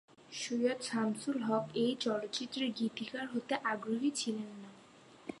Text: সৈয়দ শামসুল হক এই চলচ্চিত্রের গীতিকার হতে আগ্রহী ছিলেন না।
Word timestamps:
সৈয়দ 0.31 0.79
শামসুল 0.81 1.37
হক 1.43 1.65
এই 1.75 1.93
চলচ্চিত্রের 1.99 2.69
গীতিকার 2.71 3.25
হতে 3.27 3.55
আগ্রহী 3.63 4.09
ছিলেন 4.11 4.49
না। 4.63 4.71